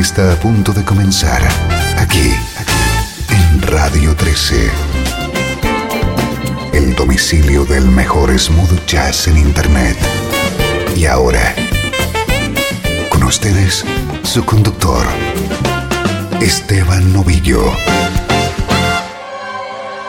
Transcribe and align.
Está 0.00 0.32
a 0.32 0.36
punto 0.36 0.72
de 0.72 0.84
comenzar 0.84 1.42
aquí, 1.98 2.34
en 3.28 3.62
Radio 3.62 4.16
13. 4.16 4.70
El 6.72 6.94
domicilio 6.94 7.64
del 7.64 7.86
mejor 7.86 8.36
smooth 8.38 8.86
jazz 8.86 9.28
en 9.28 9.36
Internet. 9.36 9.96
Y 10.96 11.06
ahora, 11.06 11.54
con 13.10 13.22
ustedes, 13.24 13.84
su 14.22 14.44
conductor, 14.44 15.06
Esteban 16.40 17.12
Novillo. 17.12 17.62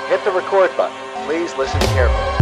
Hit 0.09 0.23
the 0.23 0.31
record 0.31 0.71
button. 0.77 0.91
Please 1.27 1.53
listen 1.57 1.79
carefully. 1.93 2.33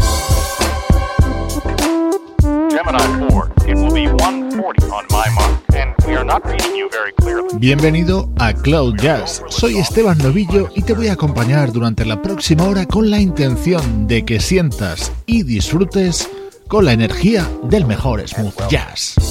Gemini 2.69 3.29
4, 3.29 3.51
it 3.67 3.75
will 3.75 3.93
be 3.93 4.07
140 4.07 4.85
on 4.91 5.05
my 5.09 5.29
mark, 5.35 5.59
and 5.75 5.93
we 6.07 6.15
are 6.15 6.23
not 6.23 6.45
reading 6.45 6.75
you. 6.75 6.90
Bienvenido 7.61 8.33
a 8.39 8.53
Cloud 8.55 8.95
Jazz. 8.95 9.43
Soy 9.49 9.77
Esteban 9.77 10.17
Novillo 10.17 10.69
y 10.75 10.81
te 10.81 10.95
voy 10.95 11.09
a 11.09 11.13
acompañar 11.13 11.71
durante 11.71 12.05
la 12.05 12.19
próxima 12.19 12.63
hora 12.63 12.87
con 12.87 13.11
la 13.11 13.19
intención 13.19 14.07
de 14.07 14.25
que 14.25 14.39
sientas 14.39 15.11
y 15.27 15.43
disfrutes 15.43 16.27
con 16.67 16.85
la 16.85 16.93
energía 16.93 17.47
del 17.61 17.85
mejor 17.85 18.27
smooth 18.27 18.67
jazz. 18.67 19.30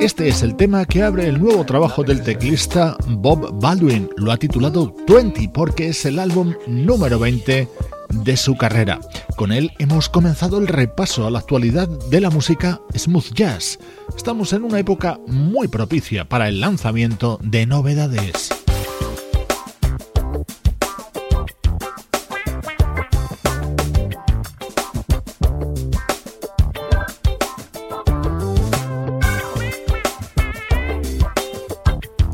Este 0.00 0.28
es 0.28 0.42
el 0.42 0.56
tema 0.56 0.86
que 0.86 1.02
abre 1.02 1.28
el 1.28 1.38
nuevo 1.38 1.62
trabajo 1.66 2.02
del 2.02 2.22
teclista 2.22 2.96
Bob 3.06 3.60
Baldwin. 3.60 4.08
Lo 4.16 4.32
ha 4.32 4.38
titulado 4.38 4.94
20 5.06 5.50
porque 5.52 5.88
es 5.88 6.06
el 6.06 6.18
álbum 6.18 6.54
número 6.66 7.18
20 7.18 7.68
de 8.08 8.36
su 8.38 8.56
carrera. 8.56 8.98
Con 9.36 9.52
él 9.52 9.72
hemos 9.78 10.08
comenzado 10.08 10.56
el 10.56 10.68
repaso 10.68 11.26
a 11.26 11.30
la 11.30 11.40
actualidad 11.40 11.86
de 11.86 12.20
la 12.22 12.30
música 12.30 12.80
smooth 12.96 13.34
jazz. 13.34 13.78
Estamos 14.16 14.54
en 14.54 14.64
una 14.64 14.78
época 14.78 15.20
muy 15.26 15.68
propicia 15.68 16.26
para 16.26 16.48
el 16.48 16.60
lanzamiento 16.60 17.38
de 17.42 17.66
novedades. 17.66 18.48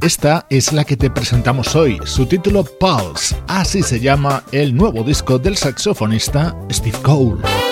Esta 0.06 0.47
es 0.50 0.73
la 0.73 0.85
que 0.85 0.97
te 0.97 1.11
presentamos 1.11 1.75
hoy, 1.75 1.99
su 2.05 2.26
título 2.26 2.62
Pulse, 2.62 3.35
así 3.49 3.82
se 3.82 3.99
llama 3.99 4.44
el 4.53 4.73
nuevo 4.73 5.03
disco 5.03 5.37
del 5.37 5.56
saxofonista 5.56 6.56
Steve 6.70 6.99
Cole. 7.03 7.65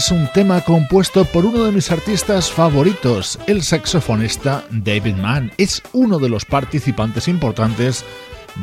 Es 0.00 0.10
un 0.10 0.26
tema 0.32 0.62
compuesto 0.62 1.26
por 1.26 1.44
uno 1.44 1.62
de 1.64 1.72
mis 1.72 1.90
artistas 1.90 2.50
favoritos, 2.50 3.38
el 3.46 3.62
saxofonista 3.62 4.64
David 4.70 5.16
Mann. 5.16 5.52
Es 5.58 5.82
uno 5.92 6.18
de 6.18 6.30
los 6.30 6.46
participantes 6.46 7.28
importantes 7.28 8.06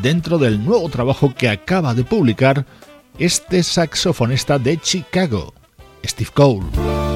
dentro 0.02 0.40
del 0.40 0.66
nuevo 0.66 0.90
trabajo 0.90 1.36
que 1.36 1.48
acaba 1.48 1.94
de 1.94 2.04
publicar 2.04 2.66
este 3.20 3.62
saxofonista 3.62 4.58
de 4.58 4.80
Chicago, 4.80 5.54
Steve 6.04 6.32
Cole. 6.34 7.07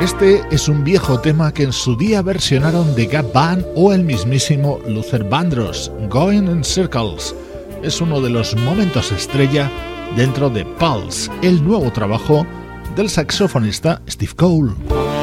Este 0.00 0.42
es 0.52 0.68
un 0.68 0.84
viejo 0.84 1.20
tema 1.20 1.52
que 1.52 1.64
en 1.64 1.72
su 1.72 1.96
día 1.96 2.22
versionaron 2.22 2.94
The 2.94 3.06
Gap 3.06 3.32
Band 3.32 3.66
o 3.74 3.92
el 3.92 4.04
mismísimo 4.04 4.78
Luther 4.86 5.24
Vandross, 5.24 5.90
Going 6.08 6.44
in 6.44 6.62
Circles. 6.62 7.34
Es 7.82 8.00
uno 8.00 8.20
de 8.20 8.30
los 8.30 8.54
momentos 8.54 9.10
estrella 9.10 9.68
dentro 10.14 10.50
de 10.50 10.64
Pulse, 10.64 11.28
el 11.42 11.64
nuevo 11.64 11.90
trabajo 11.90 12.46
del 12.94 13.10
saxofonista 13.10 14.00
Steve 14.08 14.34
Cole. 14.36 15.17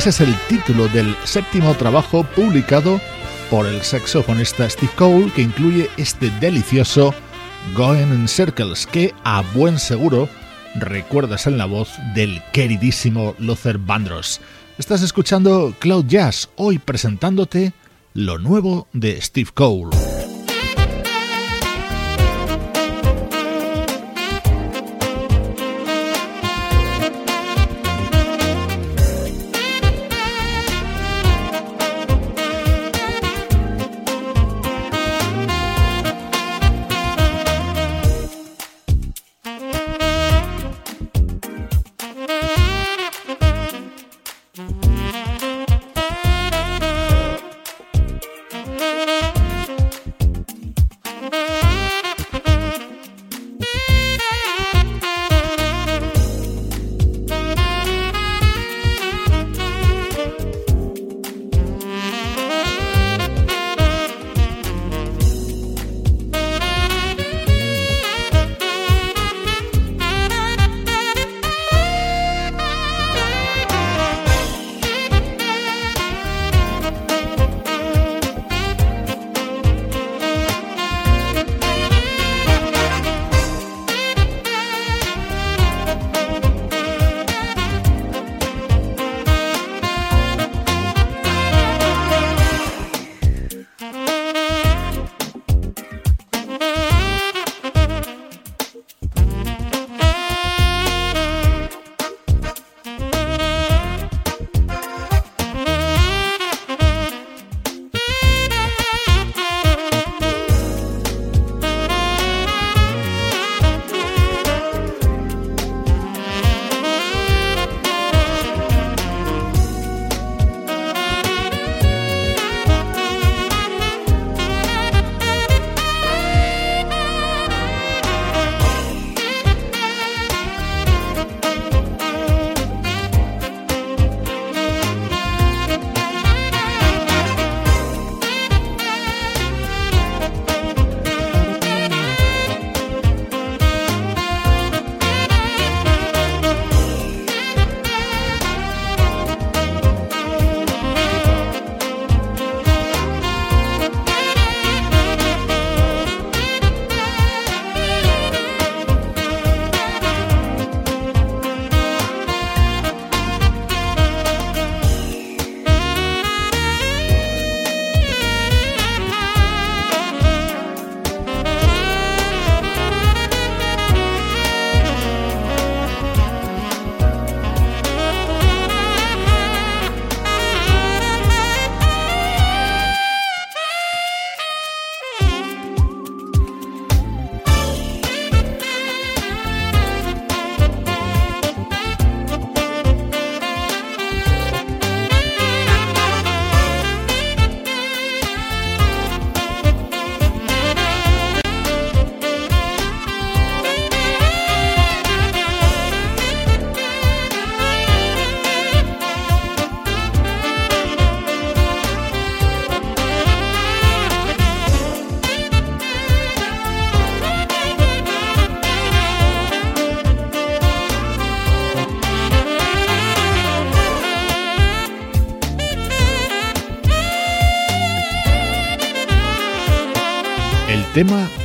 Ese 0.00 0.08
es 0.08 0.20
el 0.22 0.34
título 0.48 0.88
del 0.88 1.14
séptimo 1.24 1.74
trabajo 1.74 2.24
publicado 2.34 2.98
por 3.50 3.66
el 3.66 3.82
saxofonista 3.82 4.70
Steve 4.70 4.90
Cole 4.96 5.30
que 5.36 5.42
incluye 5.42 5.90
este 5.98 6.30
delicioso 6.40 7.12
Going 7.76 8.10
in 8.10 8.26
Circles 8.26 8.86
que 8.86 9.12
a 9.24 9.42
buen 9.52 9.78
seguro 9.78 10.26
recuerdas 10.76 11.46
en 11.46 11.58
la 11.58 11.66
voz 11.66 11.90
del 12.14 12.42
queridísimo 12.50 13.34
Luther 13.38 13.76
Vandross. 13.76 14.40
Estás 14.78 15.02
escuchando 15.02 15.74
Cloud 15.78 16.06
Jazz, 16.06 16.48
hoy 16.56 16.78
presentándote 16.78 17.74
lo 18.14 18.38
nuevo 18.38 18.88
de 18.94 19.20
Steve 19.20 19.50
Cole. 19.52 19.99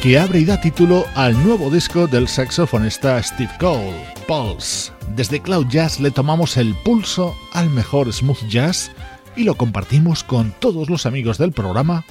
Que 0.06 0.20
abre 0.20 0.38
y 0.38 0.46
da 0.46 0.62
título 0.62 1.08
al 1.16 1.34
nuevo 1.44 1.72
disco 1.72 2.06
del 2.06 2.28
saxofonista 2.28 3.24
Steve 3.24 3.50
Cole, 3.60 4.06
Pulse. 4.28 4.92
Desde 5.16 5.42
Cloud 5.42 5.66
Jazz 5.68 6.00
le 6.00 6.12
tomamos 6.12 6.58
el 6.58 6.76
pulso 6.76 7.36
al 7.54 7.72
mejor 7.72 8.14
smooth 8.14 8.48
jazz 8.48 8.92
y 9.36 9.46
lo 9.46 9.56
compartimos 9.56 10.24
con 10.24 10.54
todos 10.60 10.92
los 10.92 11.08
amigos 11.08 11.40
del 11.40 11.54
programa 11.54 12.06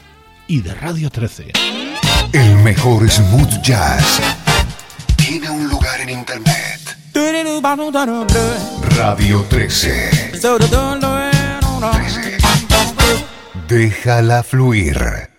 y 0.48 0.62
de 0.62 0.74
Radio 0.74 1.08
13. 1.08 1.52
El 2.32 2.56
mejor 2.64 3.08
smooth 3.08 3.62
jazz 3.62 4.20
tiene 5.14 5.48
un 5.48 5.68
lugar 5.68 6.00
en 6.00 6.10
internet. 6.10 6.98
Radio 8.96 9.46
13. 9.48 10.32
13. 10.32 10.48
Déjala 13.68 14.42
fluir. 14.42 15.33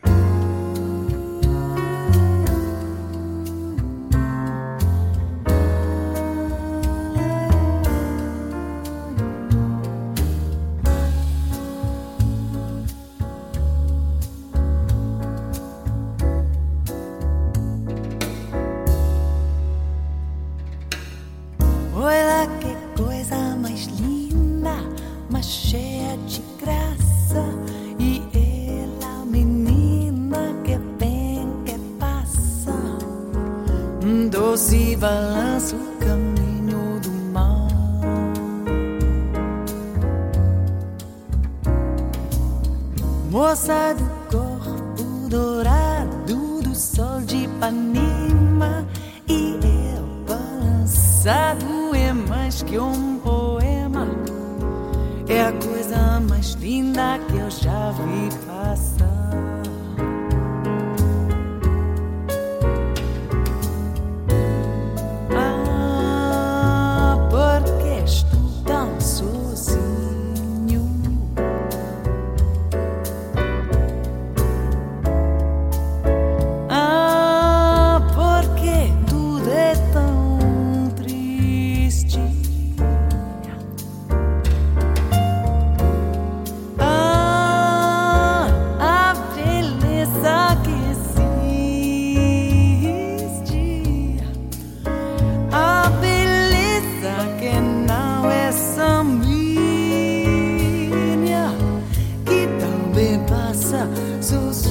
exhausted. 104.25 104.64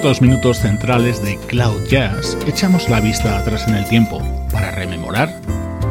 estos 0.00 0.22
minutos 0.22 0.60
centrales 0.60 1.22
de 1.22 1.36
Cloud 1.46 1.86
Jazz 1.90 2.38
echamos 2.46 2.88
la 2.88 3.02
vista 3.02 3.38
atrás 3.38 3.68
en 3.68 3.74
el 3.74 3.86
tiempo 3.86 4.22
para 4.50 4.70
rememorar 4.70 5.42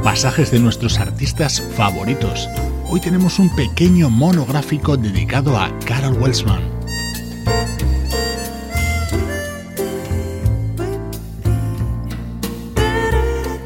pasajes 0.04 0.50
de 0.50 0.58
nuestros 0.58 0.98
artistas 0.98 1.62
favoritos. 1.76 2.50
Hoy 2.88 3.00
tenemos 3.02 3.38
un 3.38 3.56
pequeño 3.56 4.10
monográfico 4.10 4.98
dedicado 4.98 5.56
a 5.60 5.70
Carol 5.86 6.18
Welsman. 6.20 6.64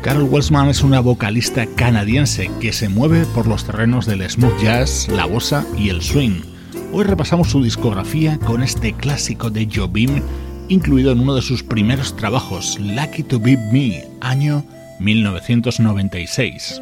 Carol 0.02 0.24
Welsman 0.24 0.68
es 0.68 0.84
una 0.84 1.00
vocalista 1.00 1.66
canadiense 1.78 2.52
que 2.60 2.74
se 2.74 2.90
mueve 2.90 3.26
por 3.28 3.48
los 3.48 3.64
terrenos 3.64 4.06
del 4.06 4.30
smooth 4.30 4.62
jazz, 4.62 5.08
la 5.08 5.24
bossa 5.24 5.66
y 5.78 5.88
el 5.88 6.02
swing 6.02 6.53
Hoy 6.96 7.06
repasamos 7.06 7.50
su 7.50 7.64
discografía 7.64 8.38
con 8.38 8.62
este 8.62 8.94
clásico 8.94 9.50
de 9.50 9.68
Jobim, 9.74 10.22
incluido 10.70 11.12
en 11.12 11.22
uno 11.22 11.34
de 11.34 11.42
sus 11.42 11.64
primeros 11.64 12.16
trabajos, 12.16 12.78
Lucky 12.80 13.24
to 13.24 13.40
Be 13.40 13.58
Me, 13.72 14.06
año 14.22 14.64
1996. 15.00 16.80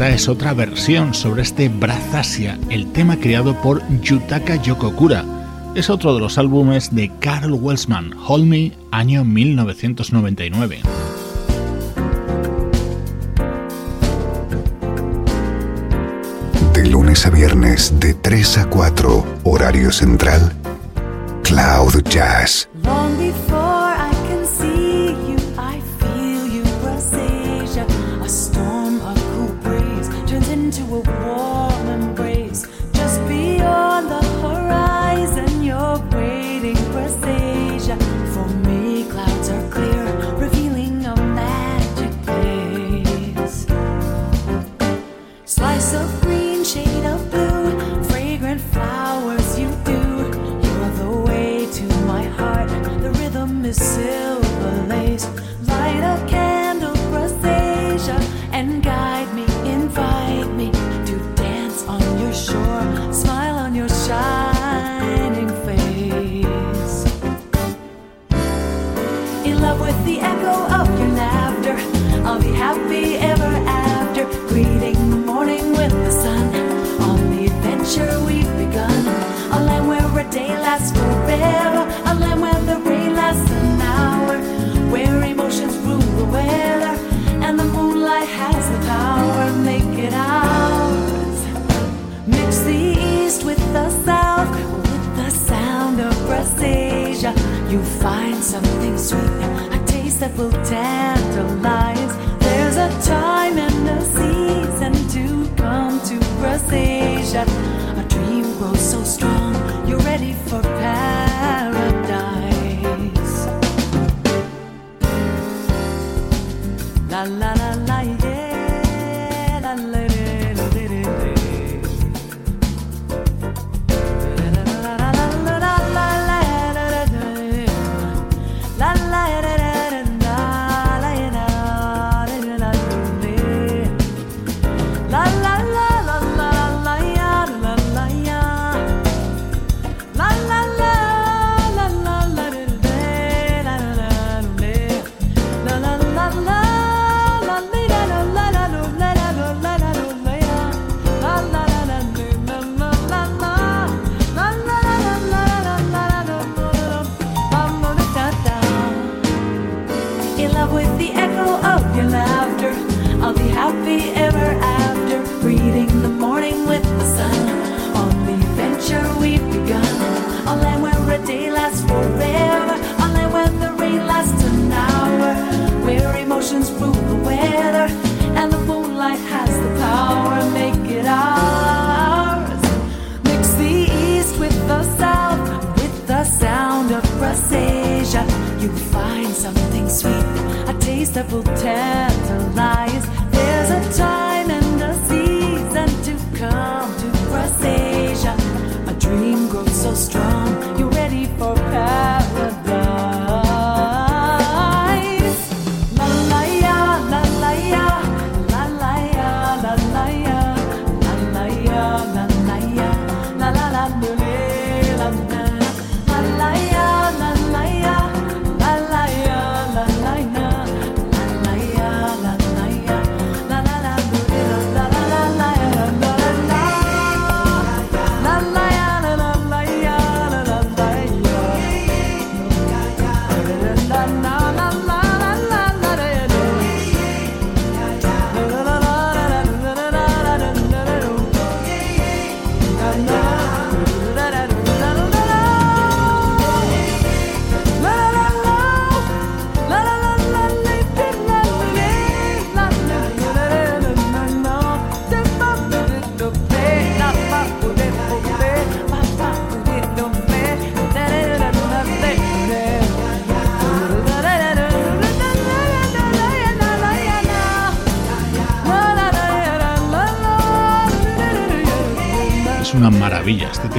Esta 0.00 0.14
es 0.14 0.28
otra 0.30 0.54
versión 0.54 1.12
sobre 1.12 1.42
este 1.42 1.68
Brazasia, 1.68 2.58
el 2.70 2.90
tema 2.90 3.18
creado 3.18 3.60
por 3.60 3.82
Yutaka 4.00 4.56
Yokokura. 4.56 5.26
Es 5.74 5.90
otro 5.90 6.14
de 6.14 6.20
los 6.20 6.38
álbumes 6.38 6.94
de 6.94 7.12
Carl 7.20 7.52
Welsman, 7.52 8.14
Hold 8.26 8.46
Me, 8.46 8.72
año 8.92 9.26
1999. 9.26 10.80
De 16.72 16.86
lunes 16.88 17.26
a 17.26 17.28
viernes, 17.28 17.92
de 18.00 18.14
3 18.14 18.56
a 18.56 18.70
4, 18.70 19.26
horario 19.44 19.92
central, 19.92 20.50
Cloud 21.42 22.02
Jazz. 22.08 22.70
dead. 100.70 100.99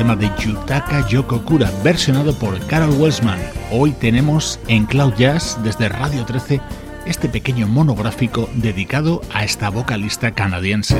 Tema 0.01 0.15
de 0.15 0.31
Yutaka 0.39 1.07
Yokokura, 1.07 1.69
versionado 1.83 2.33
por 2.33 2.57
Carol 2.65 2.89
Welsman. 2.99 3.37
Hoy 3.69 3.91
tenemos 3.91 4.59
en 4.67 4.87
Cloud 4.87 5.13
Jazz, 5.13 5.59
desde 5.63 5.89
Radio 5.89 6.25
13, 6.25 6.59
este 7.05 7.29
pequeño 7.29 7.67
monográfico 7.67 8.49
dedicado 8.55 9.21
a 9.31 9.43
esta 9.43 9.69
vocalista 9.69 10.31
canadiense. 10.31 10.97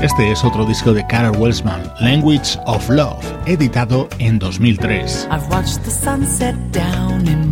Este 0.00 0.30
es 0.30 0.44
otro 0.44 0.64
disco 0.64 0.92
de 0.92 1.04
Carol 1.08 1.36
Welsman, 1.38 1.82
Language 1.98 2.56
of 2.66 2.88
Love, 2.88 3.26
editado 3.46 4.08
en 4.20 4.38
2003. 4.38 5.26
I've 5.28 5.48
watched 5.50 5.82
the 5.82 5.90
sunset 5.90 6.54
down 6.70 7.26
in 7.26 7.49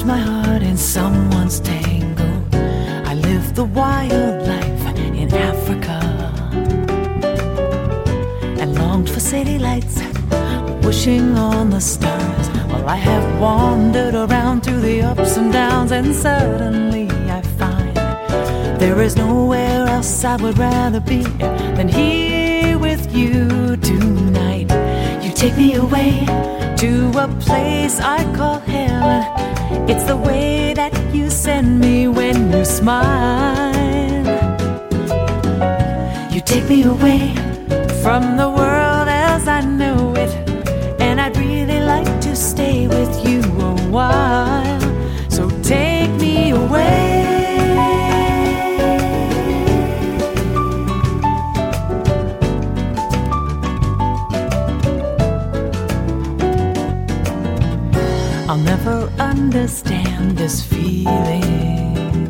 lost 0.00 0.06
my 0.06 0.18
heart 0.18 0.62
in 0.62 0.76
someone's 0.76 1.60
tango. 1.60 2.28
I 3.04 3.14
lived 3.14 3.54
the 3.54 3.64
wild 3.64 4.46
life 4.46 4.96
in 4.96 5.32
Africa 5.34 6.00
and 8.60 8.74
longed 8.76 9.10
for 9.10 9.20
city 9.20 9.58
lights, 9.58 10.00
wishing 10.82 11.36
on 11.36 11.70
the 11.70 11.80
stars. 11.80 12.48
While 12.70 12.88
I 12.88 12.96
have 12.96 13.40
wandered 13.40 14.14
around 14.14 14.62
through 14.62 14.80
the 14.80 15.02
ups 15.02 15.36
and 15.36 15.52
downs, 15.52 15.92
and 15.92 16.14
suddenly 16.14 17.08
I 17.28 17.42
find 17.58 17.94
there 18.80 19.02
is 19.02 19.16
nowhere 19.16 19.86
else 19.86 20.24
I 20.24 20.36
would 20.36 20.58
rather 20.58 21.00
be 21.00 21.22
than 21.76 21.88
here 21.88 22.78
with 22.78 23.14
you 23.14 23.76
tonight. 23.76 24.70
You 25.22 25.30
take 25.32 25.56
me 25.56 25.74
away 25.74 26.24
to 26.78 27.12
a 27.18 27.28
place 27.40 28.00
I 28.00 28.24
call 28.36 28.60
heaven. 28.60 29.39
It's 29.90 30.04
the 30.04 30.16
way 30.16 30.72
that 30.72 30.92
you 31.12 31.28
send 31.28 31.80
me 31.80 32.06
when 32.06 32.52
you 32.52 32.64
smile. 32.64 33.74
You 36.30 36.40
take 36.40 36.68
me 36.68 36.84
away 36.84 37.34
from 38.00 38.36
the 38.36 38.48
world 38.48 39.08
as 39.08 39.48
I 39.48 39.62
know 39.62 40.14
it. 40.14 40.32
And 41.00 41.20
I'd 41.20 41.36
really 41.36 41.80
like 41.80 42.20
to 42.20 42.36
stay 42.36 42.86
with 42.86 43.12
you 43.26 43.40
a 43.40 43.74
while. 43.90 44.29
Understand 59.70 60.36
this 60.36 60.64
feeling. 60.64 62.26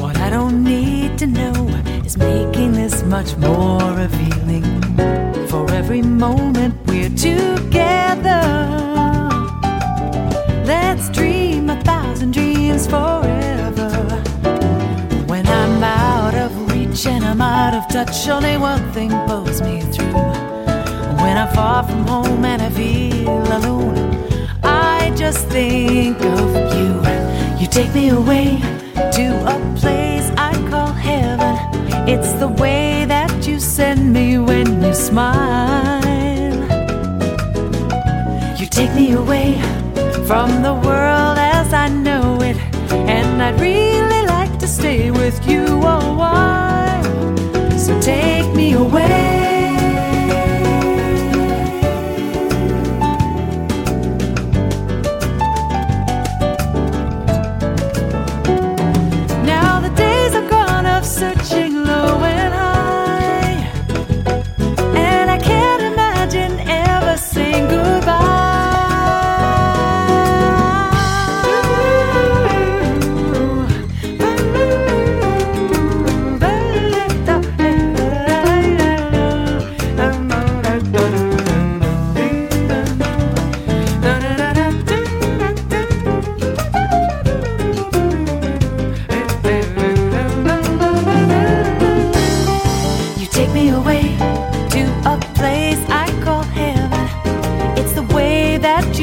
What 0.00 0.16
I 0.18 0.30
don't 0.30 0.62
need 0.62 1.18
to 1.18 1.26
know 1.26 1.66
is 2.04 2.16
making 2.16 2.72
this 2.72 3.02
much 3.02 3.36
more 3.36 3.82
revealing. 3.94 4.64
For 5.48 5.68
every 5.72 6.02
moment 6.02 6.74
we're 6.86 7.10
together, 7.10 8.44
let's 10.64 11.08
dream 11.10 11.68
a 11.68 11.80
thousand 11.82 12.32
dreams 12.32 12.86
forever. 12.86 13.90
When 15.26 15.48
I'm 15.48 15.82
out 15.82 16.34
of 16.36 16.50
reach 16.70 17.06
and 17.06 17.24
I'm 17.24 17.40
out 17.40 17.74
of 17.74 17.88
touch, 17.88 18.28
only 18.28 18.56
one 18.56 18.84
thing 18.92 19.10
pulls 19.26 19.60
me 19.62 19.80
through. 19.80 20.14
When 21.22 21.36
I'm 21.36 21.52
far 21.56 21.82
from 21.82 22.06
home 22.06 22.44
and 22.44 22.62
I 22.62 22.70
feel 22.70 23.42
alone, 23.58 23.96
just 25.16 25.48
think 25.48 26.20
of 26.20 26.54
you. 26.76 27.00
You 27.58 27.66
take 27.66 27.92
me 27.94 28.10
away 28.10 28.58
to 28.94 29.26
a 29.54 29.56
place 29.76 30.30
I 30.36 30.52
call 30.68 30.92
heaven. 30.92 31.56
It's 32.06 32.32
the 32.34 32.48
way 32.48 33.06
that 33.06 33.46
you 33.46 33.58
send 33.58 34.12
me 34.12 34.38
when 34.38 34.82
you 34.82 34.92
smile. 34.94 36.04
You 38.58 38.66
take 38.66 38.92
me 38.94 39.12
away 39.12 39.58
from 40.26 40.62
the 40.62 40.74
world 40.74 41.38
as 41.38 41.72
I 41.72 41.88
know 41.88 42.40
it, 42.42 42.58
and 42.92 43.42
I'd 43.42 43.58
really 43.58 44.26
like 44.26 44.58
to 44.58 44.68
stay 44.68 45.10
with 45.10 45.48
you 45.48 45.64
a 45.64 45.98
while. 46.20 47.04
So 47.78 47.98
take 48.00 48.54
me 48.54 48.74
away. 48.74 49.55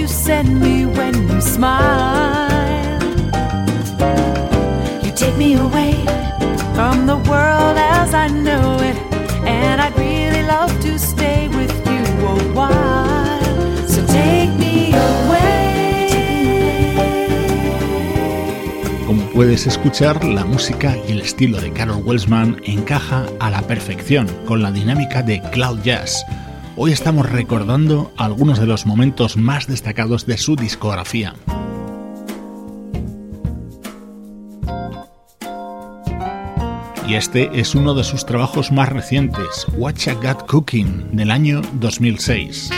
You 0.04 0.10
send 0.10 0.60
me 0.60 0.86
when 0.86 1.14
you 1.30 1.40
smile. 1.40 3.00
You 5.02 5.12
take 5.16 5.38
me 5.38 5.54
away 5.56 5.94
from 6.76 7.08
the 7.08 7.16
world 7.30 7.78
as 7.78 8.14
I 8.14 8.28
know 8.28 8.80
it, 8.82 8.98
and 9.48 9.80
I'd 9.80 9.98
really 9.98 10.44
love 10.44 10.72
to 10.82 11.00
stay 11.00 11.48
with 11.48 11.72
you 11.88 12.04
a 12.28 12.36
while. 12.54 13.88
So 13.88 14.06
take 14.08 14.52
me 14.60 14.92
away. 14.92 15.38
Como 19.08 19.24
puedes 19.30 19.66
escuchar, 19.68 20.22
la 20.26 20.44
música 20.44 20.98
y 21.08 21.14
el 21.14 21.22
estilo 21.22 21.62
de 21.62 21.72
Carol 21.72 22.04
Welsman 22.04 22.60
encaja 22.66 23.26
a 23.40 23.50
la 23.50 23.62
perfección 23.62 24.28
con 24.46 24.62
la 24.62 24.72
dinámica 24.72 25.22
de 25.22 25.42
Cloud 25.52 25.80
Jazz. 25.82 26.26
Hoy 26.76 26.92
estamos 26.92 27.30
recordando 27.30 28.12
algunos 28.18 28.60
de 28.60 28.66
los 28.66 28.88
momentos 28.88 29.38
más 29.38 29.68
destacados 29.68 30.26
de 30.26 30.40
su 30.40 30.56
discografía. 30.56 31.36
Y 37.08 37.14
este 37.14 37.60
es 37.60 37.76
uno 37.76 37.94
de 37.94 38.04
sus 38.04 38.26
trabajos 38.26 38.72
más 38.72 38.90
recientes, 38.90 39.68
Watch 39.78 40.08
a 40.08 40.16
Got 40.16 40.48
Cooking, 40.48 41.16
del 41.16 41.30
año 41.30 41.62
2006. 41.74 42.72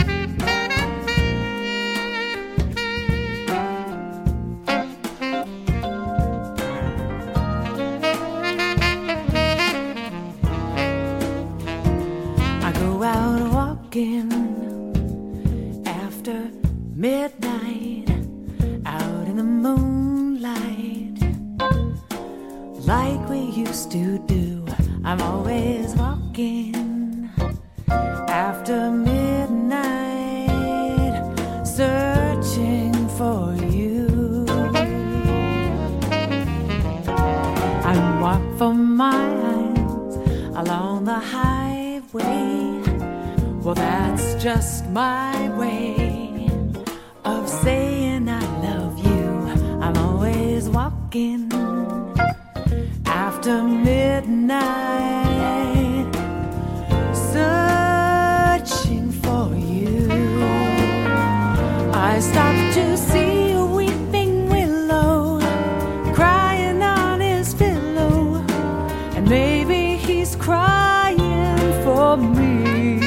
crying 70.46 71.72
for 71.82 72.16
me. 72.16 73.00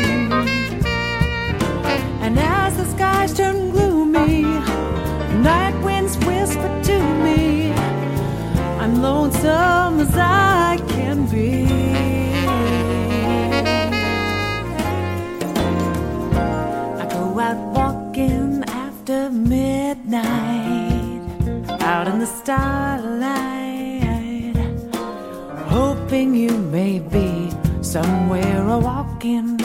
And 2.25 2.37
as 2.37 2.75
the 2.75 2.83
skies 2.83 3.33
turn 3.33 3.69
gloomy, 3.71 4.41
night 5.49 5.77
winds 5.81 6.17
whisper 6.27 6.71
to 6.89 6.97
me, 7.23 7.71
I'm 8.81 9.01
lonesome 9.01 10.01
as 10.05 10.15
I 10.17 10.79
can 10.89 11.17
be. 11.33 11.65
I 17.01 17.05
go 17.15 17.39
out 17.39 17.59
walking 17.77 18.65
after 18.67 19.29
midnight, 19.29 21.21
out 21.91 22.05
in 22.09 22.19
the 22.19 22.31
starlight, 22.41 23.47
hoping 25.69 26.35
you 26.35 26.57
may 26.75 26.99
be. 26.99 27.28
Somewhere 27.89 28.67
a 28.67 28.77
walking 28.77 29.58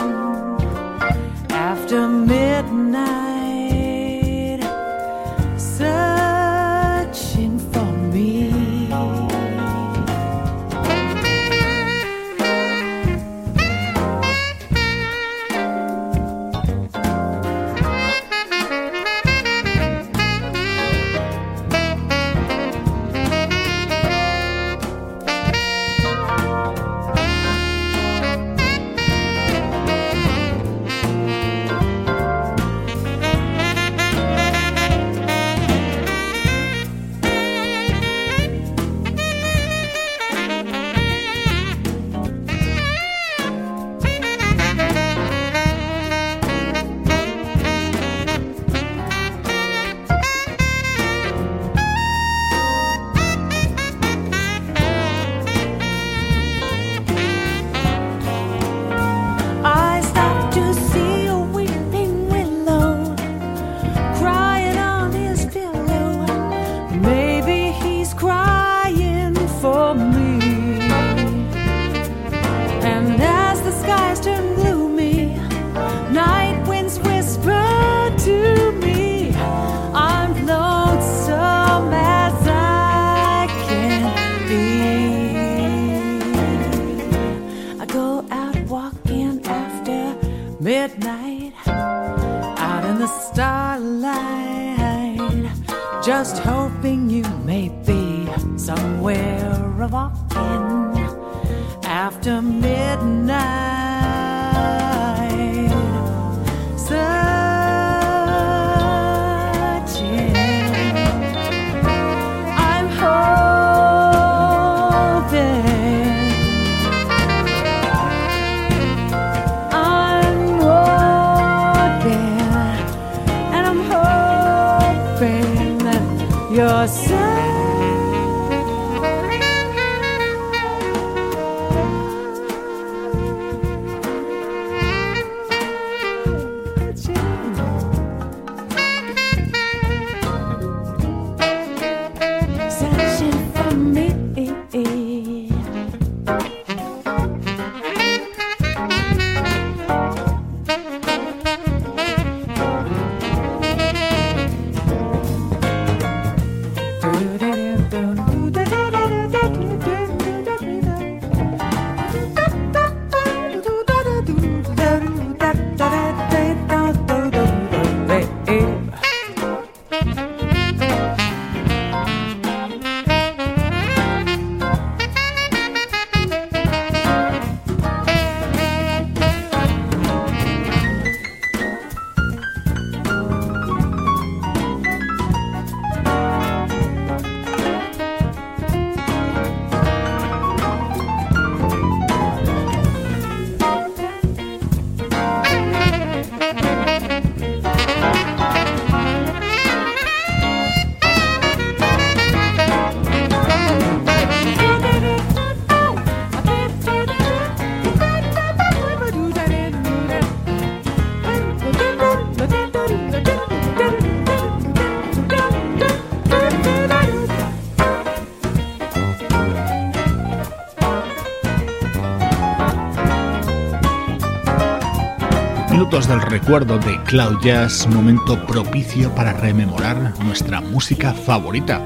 recuerdo 226.39 226.77
de 226.79 227.01
Cloud 227.03 227.39
Jazz, 227.41 227.87
momento 227.87 228.45
propicio 228.45 229.09
para 229.15 229.31
rememorar 229.31 230.13
nuestra 230.25 230.59
música 230.59 231.13
favorita 231.13 231.81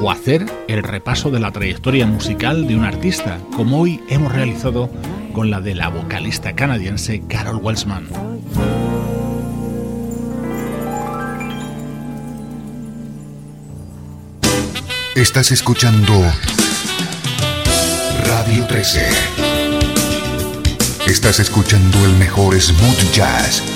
o 0.00 0.10
hacer 0.10 0.46
el 0.68 0.82
repaso 0.82 1.30
de 1.30 1.38
la 1.38 1.52
trayectoria 1.52 2.06
musical 2.06 2.66
de 2.66 2.76
un 2.76 2.84
artista, 2.84 3.38
como 3.54 3.78
hoy 3.78 4.00
hemos 4.08 4.32
realizado 4.32 4.90
con 5.34 5.50
la 5.50 5.60
de 5.60 5.74
la 5.74 5.88
vocalista 5.88 6.56
canadiense 6.56 7.22
Carol 7.28 7.56
Welsman. 7.56 8.08
Estás 15.14 15.50
escuchando 15.52 16.14
Radio 18.24 18.66
13. 18.66 19.08
Estás 21.06 21.38
escuchando 21.38 22.02
el 22.06 22.12
mejor 22.16 22.58
smooth 22.58 23.12
jazz 23.12 23.69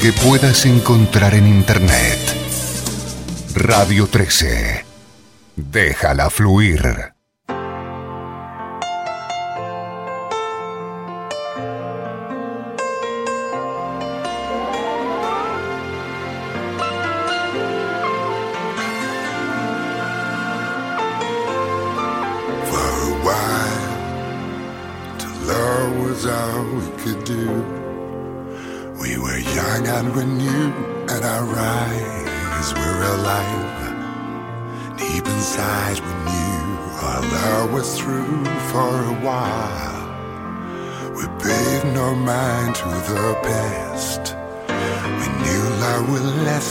que 0.00 0.12
puedas 0.12 0.64
encontrar 0.66 1.34
en 1.34 1.46
Internet. 1.46 2.18
Radio 3.54 4.06
13. 4.06 4.84
Déjala 5.56 6.30
fluir. 6.30 7.17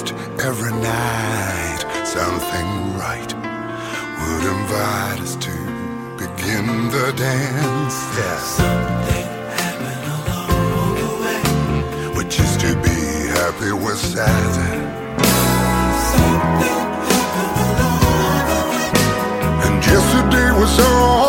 just 0.04 0.14
every 0.46 0.72
night 0.72 1.80
something 2.06 2.98
right 2.98 3.34
would 4.20 4.44
invite 4.58 5.20
us 5.22 5.36
to 5.36 5.52
begin 6.18 6.66
the 6.90 7.14
dance. 7.16 7.96
Yeah. 8.18 8.40
Something 8.40 9.28
happened 9.62 10.06
along 10.18 10.96
the 11.02 11.12
way. 11.24 12.18
which 12.18 12.40
is 12.40 12.58
to 12.58 12.76
be 12.82 12.98
happy 13.40 13.72
with 13.72 13.98
sad. 13.98 14.54
Something 16.14 16.88
happened 17.14 17.80
along 17.90 18.42
the 18.52 18.62
way. 18.70 18.90
And 19.66 19.86
yesterday 19.86 20.52
was 20.60 20.80
all. 20.80 21.27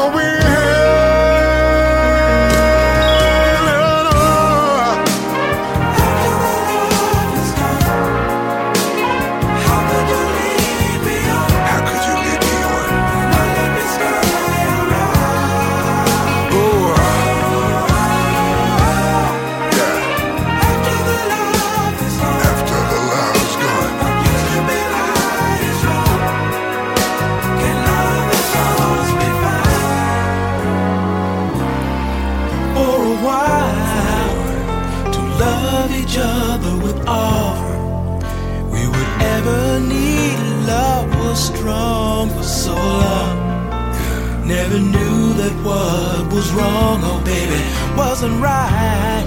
was 46.38 46.52
wrong, 46.52 47.00
oh 47.02 47.20
baby, 47.24 47.60
wasn't 47.96 48.40
right. 48.40 49.26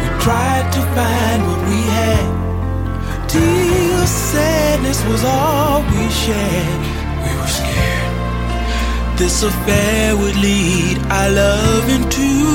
We 0.00 0.06
tried 0.20 0.66
to 0.76 0.80
find 0.96 1.40
what 1.48 1.60
we 1.70 1.80
had. 1.98 2.26
Tears, 3.26 4.10
sadness 4.10 5.02
was 5.06 5.24
all 5.24 5.80
we 5.92 6.04
shared. 6.22 6.80
We 7.24 7.30
were 7.40 7.52
scared. 7.60 8.14
This 9.18 9.42
affair 9.44 10.14
would 10.14 10.36
lead 10.36 10.98
our 11.10 11.30
love 11.30 11.88
into 11.88 12.53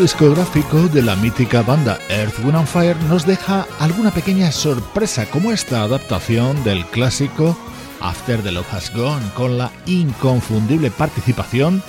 discográfico 0.00 0.88
de 0.88 1.02
la 1.02 1.14
mítica 1.14 1.60
banda 1.62 1.98
Earth, 2.08 2.38
Wind 2.38 2.56
and 2.56 2.66
Fire 2.66 2.96
nos 3.08 3.26
deja 3.26 3.66
alguna 3.78 4.10
pequeña 4.10 4.50
sorpresa 4.50 5.26
como 5.26 5.52
esta 5.52 5.82
adaptación 5.82 6.64
del 6.64 6.86
clásico 6.86 7.56
After 8.00 8.42
the 8.42 8.50
Love 8.50 8.72
Has 8.72 8.94
Gone 8.94 9.24
con 9.34 9.58
la 9.58 9.70
inconfundible 9.84 10.90
participación 10.90 11.82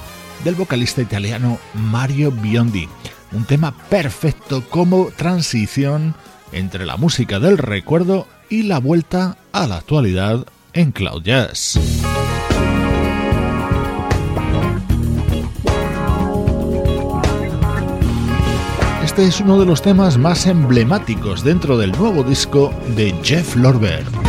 del 0.43 0.55
vocalista 0.55 1.01
italiano 1.01 1.57
Mario 1.73 2.31
Biondi. 2.31 2.89
Un 3.31 3.45
tema 3.45 3.73
perfecto 3.89 4.61
como 4.69 5.07
transición 5.15 6.13
entre 6.51 6.85
la 6.85 6.97
música 6.97 7.39
del 7.39 7.57
recuerdo 7.57 8.27
y 8.49 8.63
la 8.63 8.79
vuelta 8.79 9.37
a 9.53 9.67
la 9.67 9.77
actualidad 9.77 10.45
en 10.73 10.91
Cloud 10.91 11.23
Jazz. 11.23 11.79
Es 19.21 19.39
uno 19.39 19.59
de 19.59 19.67
los 19.67 19.83
temas 19.83 20.17
más 20.17 20.47
emblemáticos 20.47 21.43
dentro 21.43 21.77
del 21.77 21.91
nuevo 21.91 22.23
disco 22.23 22.73
de 22.95 23.13
Jeff 23.21 23.55
Lorber. 23.55 24.20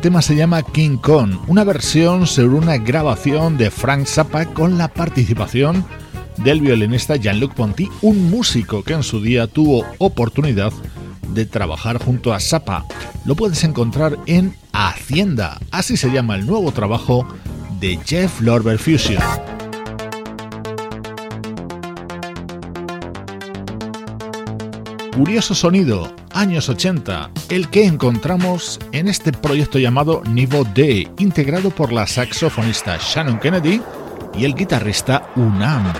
Tema 0.00 0.22
se 0.22 0.36
llama 0.36 0.62
King 0.62 0.96
Kong, 0.98 1.38
una 1.48 1.64
versión 1.64 2.26
sobre 2.26 2.56
una 2.56 2.78
grabación 2.78 3.56
de 3.58 3.70
Frank 3.70 4.06
Zappa 4.06 4.46
con 4.46 4.78
la 4.78 4.86
participación 4.88 5.84
del 6.36 6.60
violinista 6.60 7.16
Jean-Luc 7.16 7.54
Ponty, 7.54 7.88
un 8.02 8.30
músico 8.30 8.84
que 8.84 8.92
en 8.92 9.02
su 9.02 9.20
día 9.20 9.48
tuvo 9.48 9.84
oportunidad 9.98 10.72
de 11.30 11.46
trabajar 11.46 11.98
junto 11.98 12.32
a 12.32 12.38
Zappa. 12.38 12.84
Lo 13.24 13.34
puedes 13.34 13.64
encontrar 13.64 14.16
en 14.26 14.54
Hacienda, 14.72 15.58
así 15.72 15.96
se 15.96 16.12
llama 16.12 16.36
el 16.36 16.46
nuevo 16.46 16.70
trabajo 16.70 17.26
de 17.80 17.98
Jeff 18.04 18.40
Lorber 18.40 18.78
Fusion. 18.78 19.22
Curioso 25.16 25.56
sonido, 25.56 26.14
años 26.38 26.68
80, 26.68 27.32
el 27.48 27.68
que 27.68 27.84
encontramos 27.84 28.78
en 28.92 29.08
este 29.08 29.32
proyecto 29.32 29.80
llamado 29.80 30.22
Niveau 30.30 30.64
D, 30.72 31.10
integrado 31.18 31.70
por 31.70 31.92
la 31.92 32.06
saxofonista 32.06 32.96
Shannon 33.00 33.40
Kennedy 33.40 33.82
y 34.36 34.44
el 34.44 34.54
guitarrista 34.54 35.30
Unam. 35.34 35.92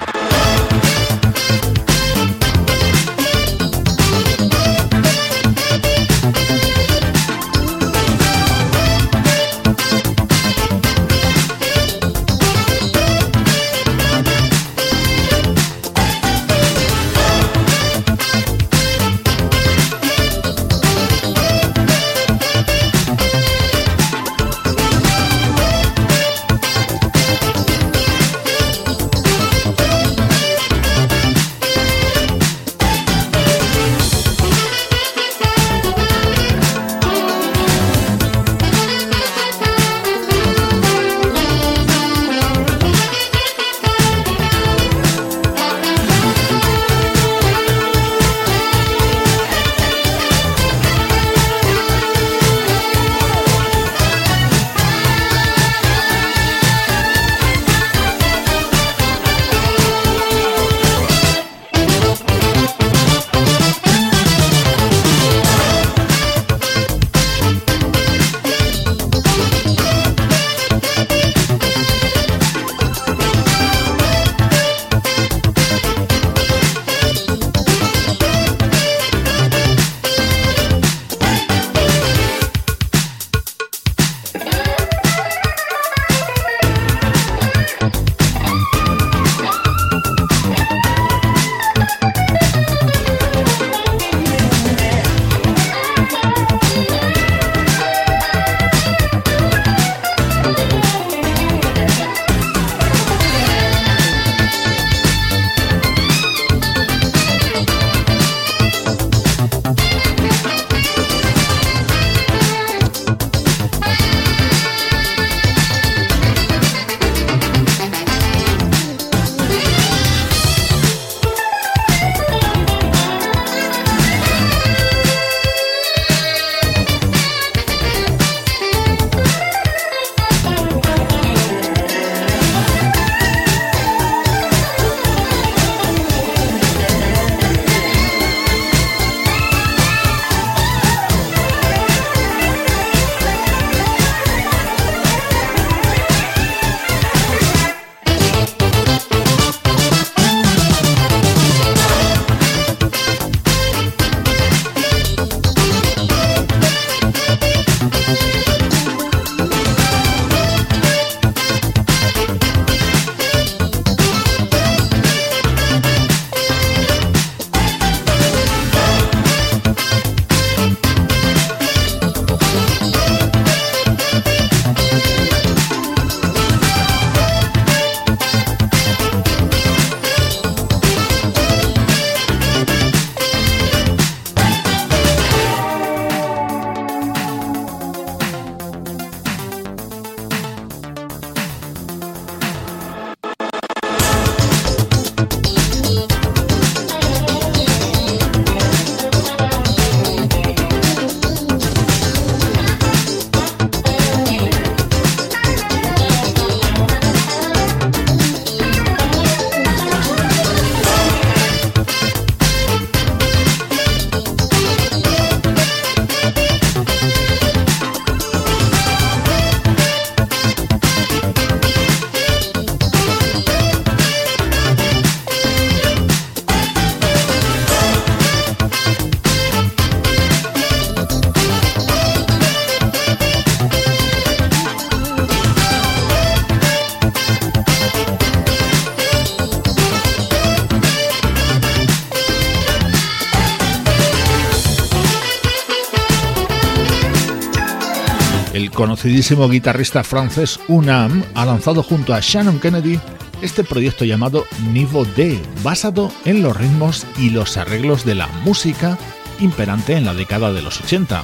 Conocidísimo 248.98 249.48
guitarrista 249.48 250.02
francés 250.02 250.58
Unam 250.66 251.22
ha 251.36 251.44
lanzado 251.44 251.84
junto 251.84 252.14
a 252.14 252.20
Shannon 252.20 252.58
Kennedy 252.58 252.98
este 253.42 253.62
proyecto 253.62 254.04
llamado 254.04 254.44
Niveau 254.72 255.04
D, 255.04 255.40
basado 255.62 256.10
en 256.24 256.42
los 256.42 256.56
ritmos 256.56 257.06
y 257.16 257.30
los 257.30 257.56
arreglos 257.56 258.04
de 258.04 258.16
la 258.16 258.26
música 258.42 258.98
imperante 259.38 259.94
en 259.94 260.04
la 260.04 260.14
década 260.14 260.52
de 260.52 260.62
los 260.62 260.80
80. 260.80 261.22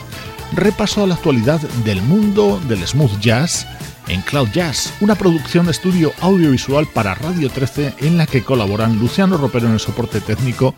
repaso 0.52 1.02
a 1.02 1.08
la 1.08 1.16
actualidad 1.16 1.60
del 1.84 2.00
mundo 2.00 2.60
del 2.68 2.86
smooth 2.86 3.18
jazz 3.18 3.66
en 4.06 4.20
Cloud 4.20 4.50
Jazz, 4.52 4.92
una 5.00 5.16
producción 5.16 5.66
de 5.66 5.72
estudio 5.72 6.12
audiovisual 6.20 6.86
para 6.86 7.16
Radio 7.16 7.50
13 7.50 7.94
en 8.02 8.18
la 8.18 8.28
que 8.28 8.44
colaboran 8.44 9.00
Luciano 9.00 9.36
Ropero 9.36 9.66
en 9.66 9.72
el 9.72 9.80
soporte 9.80 10.20
técnico, 10.20 10.76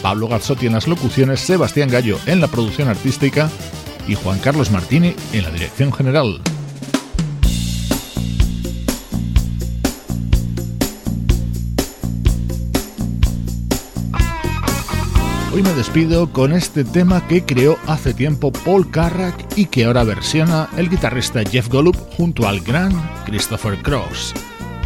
Pablo 0.00 0.28
Gazzotti 0.28 0.64
en 0.64 0.72
las 0.72 0.88
locuciones, 0.88 1.40
Sebastián 1.40 1.90
Gallo 1.90 2.18
en 2.24 2.40
la 2.40 2.48
producción 2.48 2.88
artística 2.88 3.50
y 4.08 4.14
Juan 4.14 4.38
Carlos 4.38 4.70
Martini 4.70 5.14
en 5.32 5.44
la 5.44 5.50
dirección 5.50 5.92
general. 5.92 6.40
Hoy 15.52 15.62
me 15.62 15.72
despido 15.74 16.32
con 16.32 16.52
este 16.52 16.84
tema 16.84 17.26
que 17.26 17.44
creó 17.44 17.78
hace 17.86 18.14
tiempo 18.14 18.52
Paul 18.52 18.90
Carrack 18.90 19.44
y 19.56 19.66
que 19.66 19.86
ahora 19.86 20.04
versiona 20.04 20.68
el 20.76 20.88
guitarrista 20.88 21.42
Jeff 21.42 21.68
Golub 21.68 21.96
junto 22.16 22.46
al 22.46 22.60
gran 22.60 22.92
Christopher 23.26 23.76
Cross. 23.82 24.34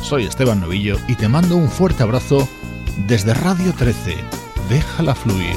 Soy 0.01 0.25
Esteban 0.25 0.61
Novillo 0.61 0.97
y 1.09 1.15
te 1.15 1.29
mando 1.29 1.57
un 1.57 1.69
fuerte 1.69 2.03
abrazo 2.03 2.49
desde 3.07 3.35
Radio 3.35 3.73
13. 3.75 4.17
Déjala 4.71 5.15
fluir. 5.15 5.57